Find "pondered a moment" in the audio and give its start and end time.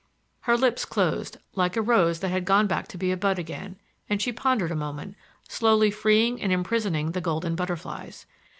4.33-5.15